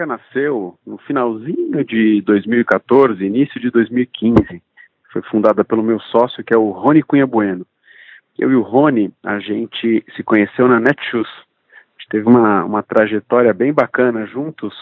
[0.00, 4.60] Nasceu no finalzinho de 2014, início de 2015.
[5.12, 7.64] Foi fundada pelo meu sócio, que é o Rony Cunha Bueno.
[8.36, 11.28] Eu e o Rony, a gente se conheceu na Netshoes.
[11.28, 14.74] A gente teve uma, uma trajetória bem bacana juntos.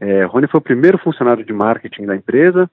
[0.00, 2.70] É, Rony foi o primeiro funcionário de marketing da empresa.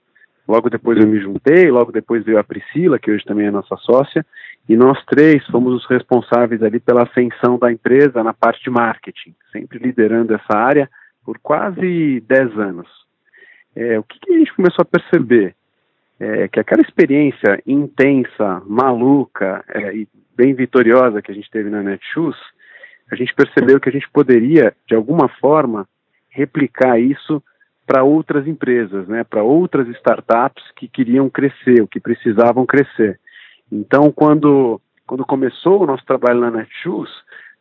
[0.47, 3.75] Logo depois eu me juntei, logo depois veio a Priscila, que hoje também é nossa
[3.77, 4.25] sócia,
[4.67, 9.35] e nós três fomos os responsáveis ali pela ascensão da empresa na parte de marketing,
[9.51, 10.89] sempre liderando essa área
[11.25, 12.87] por quase 10 anos.
[13.75, 15.55] É, o que, que, a gente começou a perceber?
[16.19, 21.81] É, que aquela experiência intensa, maluca é, e bem vitoriosa que a gente teve na
[21.81, 22.37] Netshoes,
[23.11, 25.87] a gente percebeu que a gente poderia, de alguma forma,
[26.29, 27.43] replicar isso
[27.85, 33.19] para outras empresas, né, para outras startups que queriam crescer, ou que precisavam crescer.
[33.71, 37.11] Então, quando, quando começou o nosso trabalho na Netshoes,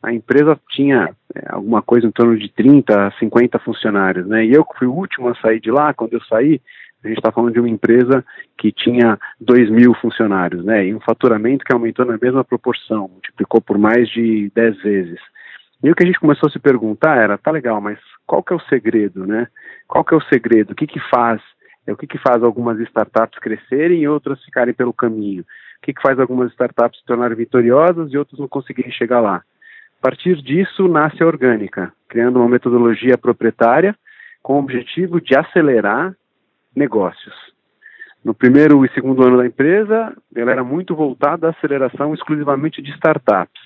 [0.02, 4.44] a empresa tinha é, alguma coisa em torno de 30 a 50 funcionários, né?
[4.44, 6.60] E eu fui o último a sair de lá, quando eu saí,
[7.04, 8.24] a gente está falando de uma empresa
[8.58, 10.86] que tinha 2 mil funcionários, né?
[10.86, 15.20] E um faturamento que aumentou na mesma proporção, multiplicou por mais de 10 vezes.
[15.82, 18.52] E o que a gente começou a se perguntar era, tá legal, mas qual que
[18.52, 19.48] é o segredo, né?
[19.88, 20.72] Qual que é o segredo?
[20.72, 21.40] O que que faz?
[21.86, 25.42] É o que que faz algumas startups crescerem e outras ficarem pelo caminho?
[25.42, 25.46] O
[25.82, 29.42] que que faz algumas startups se tornarem vitoriosas e outras não conseguirem chegar lá?
[30.02, 33.94] A partir disso, nasce a Orgânica, criando uma metodologia proprietária
[34.42, 36.12] com o objetivo de acelerar
[36.74, 37.32] negócios.
[38.24, 42.90] No primeiro e segundo ano da empresa, ela era muito voltada à aceleração exclusivamente de
[42.90, 43.62] startups.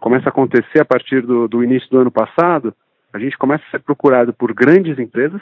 [0.00, 2.74] Começa a acontecer a partir do, do início do ano passado,
[3.10, 5.40] a gente começa a ser procurado por grandes empresas,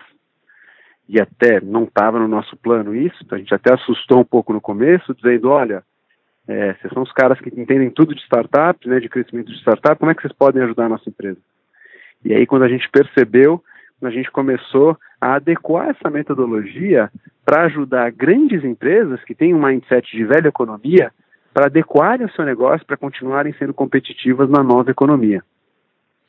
[1.08, 4.60] e até não estava no nosso plano isso, a gente até assustou um pouco no
[4.60, 5.82] começo, dizendo, olha,
[6.48, 9.98] é, vocês são os caras que entendem tudo de startups, né, de crescimento de startup,
[9.98, 11.38] como é que vocês podem ajudar a nossa empresa?
[12.24, 13.62] E aí, quando a gente percebeu,
[14.02, 17.10] a gente começou a adequar essa metodologia
[17.44, 21.12] para ajudar grandes empresas que têm um mindset de velha economia
[21.54, 25.42] para adequarem o seu negócio para continuarem sendo competitivas na nova economia.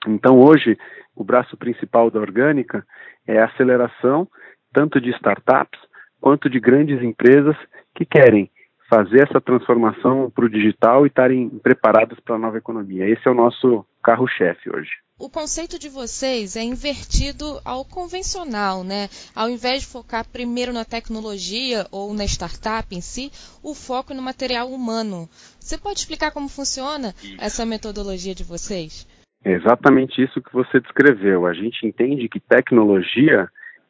[0.08, 0.78] Então, hoje,
[1.16, 2.86] o braço principal da Orgânica
[3.26, 4.28] é a aceleração
[4.74, 5.80] tanto de startups
[6.20, 7.56] quanto de grandes empresas
[7.96, 8.50] que querem
[8.94, 13.10] fazer essa transformação para o digital e estarem preparadas para a nova economia.
[13.10, 14.92] Esse é o nosso carro-chefe hoje.
[15.20, 19.08] O conceito de vocês é invertido ao convencional, né?
[19.36, 23.32] Ao invés de focar primeiro na tecnologia ou na startup em si,
[23.64, 25.28] o foco é no material humano.
[25.60, 29.08] Você pode explicar como funciona essa metodologia de vocês?
[29.44, 31.48] É exatamente isso que você descreveu.
[31.48, 33.50] A gente entende que tecnologia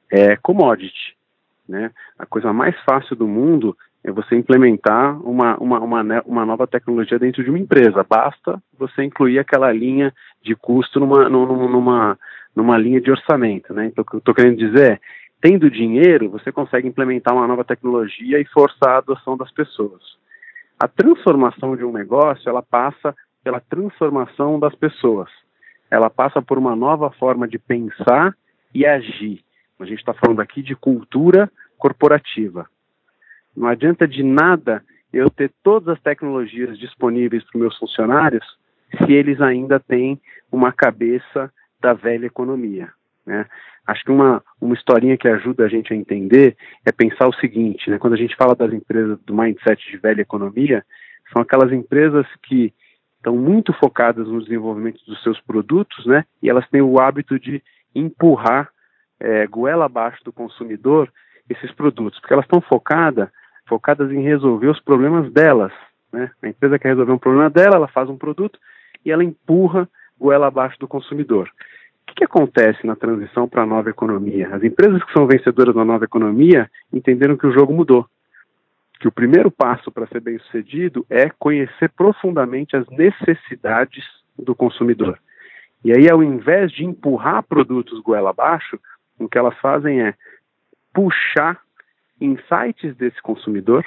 [0.09, 1.17] é commodity.
[1.67, 1.91] Né?
[2.19, 7.17] A coisa mais fácil do mundo é você implementar uma, uma, uma, uma, nova tecnologia
[7.17, 8.05] dentro de uma empresa.
[8.07, 12.19] Basta você incluir aquela linha de custo numa, numa,
[12.53, 13.73] numa linha de orçamento.
[13.73, 13.85] Né?
[13.85, 14.99] Então, o que eu estou querendo dizer é,
[15.41, 20.01] tendo dinheiro, você consegue implementar uma nova tecnologia e forçar a adoção das pessoas.
[20.77, 25.29] A transformação de um negócio, ela passa pela transformação das pessoas.
[25.89, 28.35] Ela passa por uma nova forma de pensar
[28.73, 29.41] e agir.
[29.79, 32.67] A gente está falando aqui de cultura corporativa.
[33.55, 38.45] Não adianta de nada eu ter todas as tecnologias disponíveis para meus funcionários
[38.97, 40.19] se eles ainda têm
[40.51, 42.89] uma cabeça da velha economia.
[43.25, 43.45] Né?
[43.85, 46.55] Acho que uma, uma historinha que ajuda a gente a entender
[46.85, 47.97] é pensar o seguinte: né?
[47.97, 50.83] quando a gente fala das empresas do mindset de velha economia,
[51.31, 52.73] são aquelas empresas que
[53.17, 56.25] estão muito focadas no desenvolvimento dos seus produtos, né?
[56.41, 57.63] E elas têm o hábito de
[57.95, 58.69] empurrar
[59.19, 61.11] é, goela abaixo do consumidor
[61.49, 63.29] esses produtos, porque elas estão focadas
[63.65, 65.71] focadas em resolver os problemas delas.
[66.11, 66.29] Né?
[66.41, 68.59] A empresa quer resolver um problema dela, ela faz um produto
[69.05, 71.49] e ela empurra goela abaixo do consumidor.
[72.03, 74.53] O que, que acontece na transição para a nova economia?
[74.53, 78.05] As empresas que são vencedoras na nova economia entenderam que o jogo mudou.
[78.99, 84.03] Que o primeiro passo para ser bem sucedido é conhecer profundamente as necessidades
[84.37, 85.17] do consumidor.
[85.83, 88.79] E aí, ao invés de empurrar produtos goela abaixo,
[89.19, 90.13] o que elas fazem é
[90.93, 91.59] puxar
[92.19, 93.85] insights desse consumidor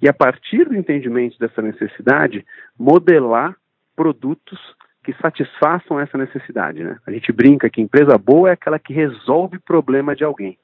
[0.00, 2.44] e, a partir do entendimento dessa necessidade,
[2.78, 3.56] modelar
[3.94, 4.58] produtos
[5.04, 6.82] que satisfaçam essa necessidade.
[6.82, 6.98] Né?
[7.06, 10.58] A gente brinca que empresa boa é aquela que resolve problema de alguém.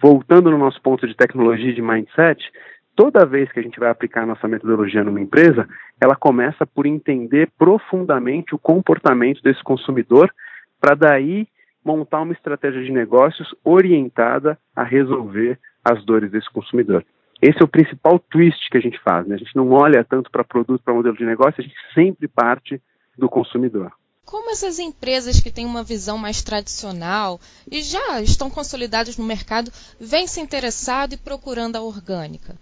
[0.00, 2.40] Voltando no nosso ponto de tecnologia e de mindset,
[2.94, 5.68] toda vez que a gente vai aplicar nossa metodologia numa empresa,
[6.00, 10.32] ela começa por entender profundamente o comportamento desse consumidor,
[10.80, 11.48] para daí
[11.84, 17.04] montar uma estratégia de negócios orientada a resolver as dores desse consumidor.
[17.40, 19.26] Esse é o principal twist que a gente faz.
[19.26, 19.36] Né?
[19.36, 22.80] A gente não olha tanto para produto, para modelo de negócio, a gente sempre parte
[23.16, 23.92] do consumidor.
[24.24, 27.40] como essas empresas que têm uma visão mais tradicional
[27.70, 29.70] e já estão consolidadas no mercado
[30.00, 32.54] vêm se interessando e procurando a orgânica?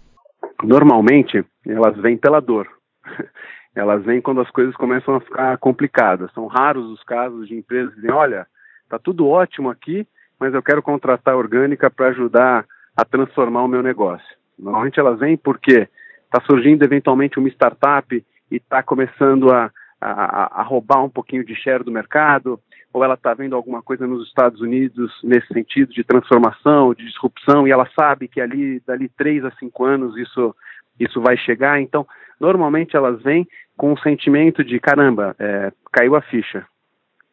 [0.63, 2.67] Normalmente, elas vêm pela dor.
[3.75, 6.33] Elas vêm quando as coisas começam a ficar complicadas.
[6.33, 8.47] São raros os casos de empresas que dizem: olha,
[8.83, 10.07] está tudo ótimo aqui,
[10.39, 12.65] mas eu quero contratar a orgânica para ajudar
[12.97, 14.27] a transformar o meu negócio.
[14.57, 15.87] Normalmente elas vêm porque
[16.25, 19.71] está surgindo eventualmente uma startup e está começando a,
[20.01, 22.59] a, a, roubar um pouquinho de share do mercado,
[22.91, 27.67] ou ela está vendo alguma coisa nos Estados Unidos nesse sentido de transformação, de disrupção,
[27.67, 30.55] e ela sabe que ali, dali três a cinco anos, isso,
[30.99, 31.79] isso vai chegar.
[31.79, 32.07] Então,
[32.39, 36.65] normalmente elas vêm com o sentimento de, caramba, é, caiu a ficha,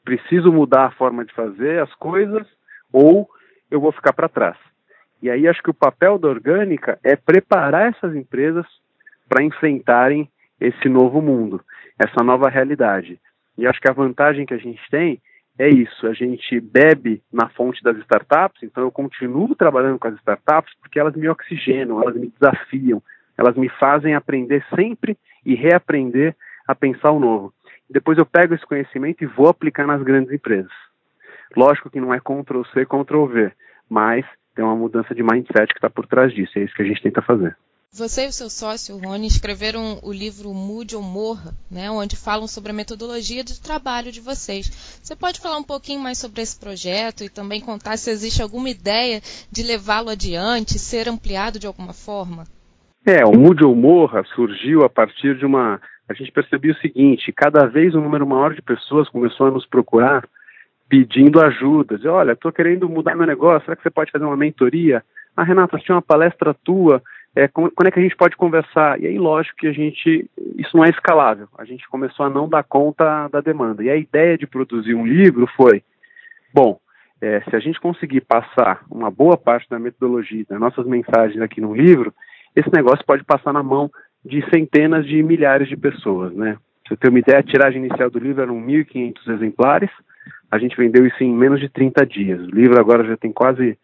[0.04, 2.46] preciso mudar a forma de fazer as coisas,
[2.92, 3.26] ou
[3.70, 4.56] eu vou ficar para trás.
[5.24, 8.66] E aí acho que o papel da orgânica é preparar essas empresas
[9.26, 10.28] para enfrentarem
[10.60, 11.62] esse novo mundo,
[11.98, 13.18] essa nova realidade.
[13.56, 15.18] E acho que a vantagem que a gente tem
[15.58, 20.14] é isso, a gente bebe na fonte das startups, então eu continuo trabalhando com as
[20.16, 23.02] startups porque elas me oxigenam, elas me desafiam,
[23.38, 26.36] elas me fazem aprender sempre e reaprender
[26.68, 27.50] a pensar o novo.
[27.88, 30.72] Depois eu pego esse conhecimento e vou aplicar nas grandes empresas.
[31.56, 33.52] Lógico que não é Ctrl C, Ctrl V,
[33.88, 36.86] mas tem uma mudança de mindset que está por trás disso, é isso que a
[36.86, 37.56] gente tenta fazer.
[37.96, 42.48] Você e o seu sócio, Rony, escreveram o livro Mude ou Morra, né, onde falam
[42.48, 44.98] sobre a metodologia de trabalho de vocês.
[45.00, 48.68] Você pode falar um pouquinho mais sobre esse projeto e também contar se existe alguma
[48.68, 52.42] ideia de levá-lo adiante, ser ampliado de alguma forma?
[53.06, 55.80] É, o Mude ou Morra surgiu a partir de uma.
[56.08, 59.66] A gente percebeu o seguinte: cada vez um número maior de pessoas começou a nos
[59.66, 60.28] procurar
[60.94, 61.96] pedindo ajuda.
[61.96, 65.02] Dizer, olha, estou querendo mudar meu negócio, será que você pode fazer uma mentoria?
[65.36, 67.02] Ah, Renata, tinha uma palestra tua
[67.36, 69.00] é, quando é que a gente pode conversar?
[69.00, 71.48] E aí, lógico que a gente, isso não é escalável.
[71.58, 73.82] A gente começou a não dar conta da demanda.
[73.82, 75.82] E a ideia de produzir um livro foi,
[76.54, 76.78] bom,
[77.20, 81.60] é, se a gente conseguir passar uma boa parte da metodologia, das nossas mensagens aqui
[81.60, 82.14] no livro,
[82.54, 83.90] esse negócio pode passar na mão
[84.24, 86.56] de centenas de milhares de pessoas, né?
[86.86, 89.90] Se você uma ideia, a tiragem inicial do livro eram 1.500 exemplares,
[90.54, 92.40] a gente vendeu isso em menos de 30 dias.
[92.40, 93.76] O livro agora já tem quase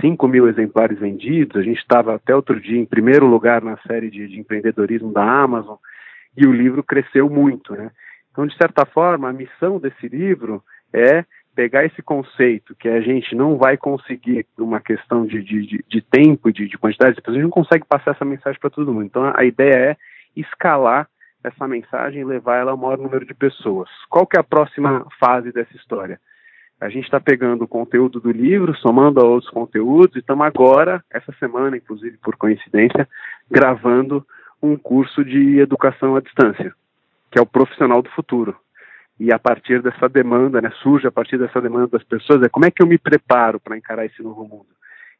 [0.00, 1.56] 5 mil exemplares vendidos.
[1.56, 5.22] A gente estava até outro dia em primeiro lugar na série de, de, empreendedorismo da
[5.22, 5.76] Amazon
[6.36, 7.92] e o livro cresceu muito, né?
[8.32, 11.24] Então, de certa forma, a missão desse livro é
[11.54, 16.50] pegar esse conceito que a gente não vai conseguir, uma questão de, de, de tempo
[16.50, 18.92] e de, de, quantidade de pessoas, a gente não consegue passar essa mensagem para todo
[18.92, 19.06] mundo.
[19.06, 19.96] Então, a ideia é
[20.34, 21.08] escalar
[21.46, 23.88] essa mensagem e levar ela ao maior número de pessoas.
[24.08, 26.20] Qual que é a próxima fase dessa história?
[26.80, 31.02] A gente está pegando o conteúdo do livro, somando a outros conteúdos, e estamos agora,
[31.10, 33.08] essa semana, inclusive por coincidência,
[33.50, 34.26] gravando
[34.62, 36.74] um curso de educação à distância,
[37.30, 38.54] que é o profissional do futuro.
[39.18, 42.66] E a partir dessa demanda, né, surge a partir dessa demanda das pessoas, é como
[42.66, 44.66] é que eu me preparo para encarar esse novo mundo?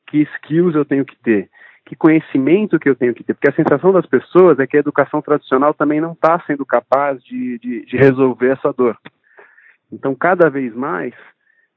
[0.07, 1.49] Que skills eu tenho que ter?
[1.87, 3.33] Que conhecimento que eu tenho que ter?
[3.33, 7.23] Porque a sensação das pessoas é que a educação tradicional também não está sendo capaz
[7.23, 8.99] de, de, de resolver essa dor.
[9.93, 11.15] Então, cada vez mais,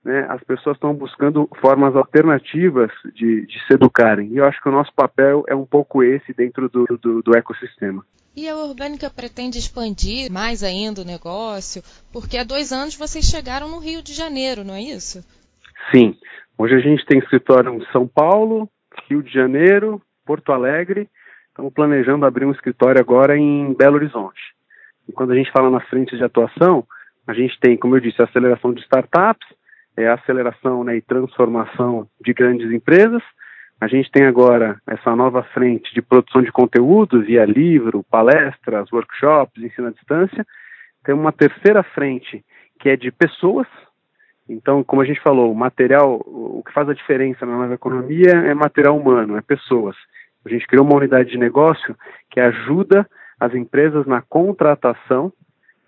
[0.03, 4.29] né, as pessoas estão buscando formas alternativas de, de, se educarem.
[4.29, 7.37] E eu acho que o nosso papel é um pouco esse dentro do, do, do
[7.37, 8.03] ecossistema.
[8.35, 13.69] E a Orgânica pretende expandir mais ainda o negócio, porque há dois anos vocês chegaram
[13.69, 15.23] no Rio de Janeiro, não é isso?
[15.91, 16.15] Sim.
[16.57, 18.69] Hoje a gente tem escritório em São Paulo,
[19.09, 21.09] Rio de Janeiro, Porto Alegre.
[21.47, 24.39] Estamos planejando abrir um escritório agora em Belo Horizonte.
[25.07, 26.85] E quando a gente fala na frente de atuação,
[27.25, 29.47] a gente tem, como eu disse, a aceleração de startups,
[29.97, 33.23] é a aceleração né, e transformação de grandes empresas.
[33.81, 39.63] A gente tem agora essa nova frente de produção de conteúdos via livro, palestras, workshops,
[39.63, 40.45] ensino à distância.
[41.03, 42.45] Tem uma terceira frente
[42.79, 43.67] que é de pessoas.
[44.49, 48.31] Então, como a gente falou, o material, o que faz a diferença na nova economia
[48.31, 49.95] é material humano, é pessoas.
[50.43, 51.95] A gente criou uma unidade de negócio
[52.31, 53.07] que ajuda
[53.39, 55.31] as empresas na contratação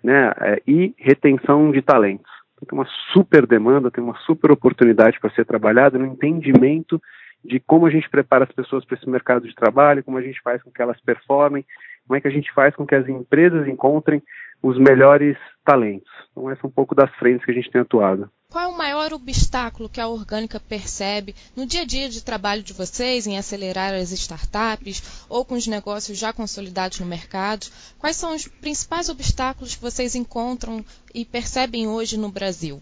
[0.02, 2.30] né, é, e retenção de talentos
[2.66, 7.00] tem uma super demanda, tem uma super oportunidade para ser trabalhada no entendimento
[7.44, 10.40] de como a gente prepara as pessoas para esse mercado de trabalho, como a gente
[10.42, 11.64] faz com que elas performem,
[12.06, 14.22] como é que a gente faz com que as empresas encontrem
[14.62, 16.10] os melhores talentos.
[16.30, 18.30] Então, essa é um pouco das frentes que a gente tem atuado.
[18.52, 22.62] Qual é o maior obstáculo que a Orgânica percebe no dia a dia de trabalho
[22.62, 27.64] de vocês em acelerar as startups ou com os negócios já consolidados no mercado?
[27.98, 32.78] Quais são os principais obstáculos que vocês encontram e percebem hoje no Brasil?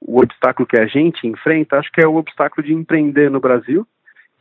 [0.00, 3.84] O obstáculo que a gente enfrenta, acho que é o obstáculo de empreender no Brasil,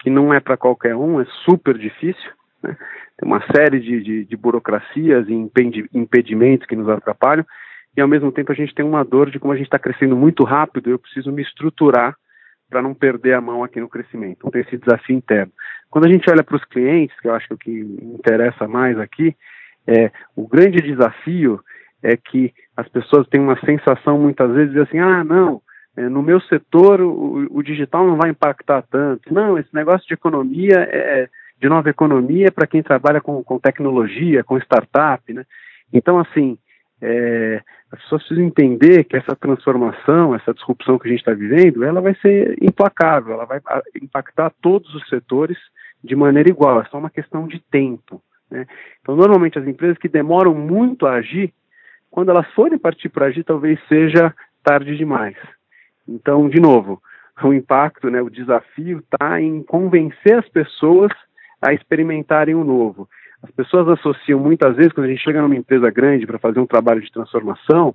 [0.01, 2.31] que não é para qualquer um, é super difícil.
[2.61, 2.77] Né?
[3.17, 5.33] Tem uma série de, de, de burocracias e
[5.95, 7.43] impedimentos que nos atrapalham.
[7.95, 10.15] E ao mesmo tempo a gente tem uma dor de como a gente está crescendo
[10.15, 12.15] muito rápido, eu preciso me estruturar
[12.69, 14.37] para não perder a mão aqui no crescimento.
[14.37, 15.51] Então tem esse desafio interno.
[15.89, 18.67] Quando a gente olha para os clientes, que eu acho que é o que interessa
[18.67, 19.35] mais aqui,
[19.85, 21.59] é o grande desafio
[22.01, 25.61] é que as pessoas têm uma sensação muitas vezes de assim, ah, não,
[25.95, 29.31] é, no meu setor o, o, digital não vai impactar tanto.
[29.33, 31.29] Não, esse negócio de economia é
[31.61, 35.45] de nova economia para quem trabalha com, com tecnologia, com startup, né?
[35.93, 36.57] Então, assim,
[37.05, 41.83] é, as pessoas precisam entender que essa transformação, essa disrupção que a gente está vivendo,
[41.83, 43.59] ela vai ser implacável, ela vai
[44.01, 45.57] impactar todos os setores
[46.01, 48.21] de maneira igual, é só uma questão de tempo.
[48.49, 48.65] Né?
[49.01, 51.53] Então, normalmente, as empresas que demoram muito a agir,
[52.09, 54.33] quando elas forem partir para agir, talvez seja
[54.63, 55.35] tarde demais.
[56.07, 57.01] Então, de novo,
[57.43, 61.11] o impacto, né, o desafio está em convencer as pessoas
[61.61, 63.09] a experimentarem o novo.
[63.43, 66.65] As pessoas associam muitas vezes, quando a gente chega numa empresa grande para fazer um
[66.65, 67.93] trabalho de transformação,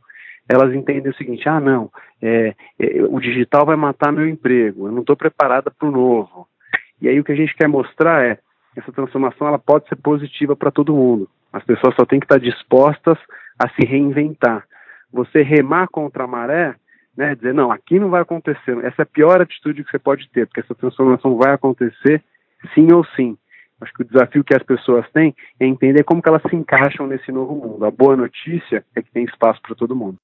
[0.49, 1.91] elas entendem o seguinte: ah, não,
[2.21, 6.47] é, é, o digital vai matar meu emprego, eu não estou preparada para o novo.
[7.01, 8.39] E aí o que a gente quer mostrar é
[8.77, 11.29] essa transformação ela pode ser positiva para todo mundo.
[11.53, 13.19] As pessoas só têm que estar dispostas
[13.59, 14.65] a se reinventar.
[15.13, 16.75] Você remar contra a maré,
[17.17, 18.77] né, dizer não, aqui não vai acontecer.
[18.85, 22.23] Essa é a pior atitude que você pode ter, porque essa transformação vai acontecer
[22.75, 23.37] sim ou sim.
[23.81, 27.07] Acho que o desafio que as pessoas têm é entender como que elas se encaixam
[27.07, 27.85] nesse novo mundo.
[27.85, 30.19] A boa notícia é que tem espaço para todo mundo.